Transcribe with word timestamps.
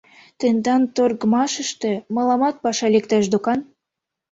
Тендан 0.39 0.81
«Торгмашыште» 0.95 1.91
мыламат 2.15 2.55
паша 2.63 2.87
лектеш 2.93 3.25
докан. 3.33 3.59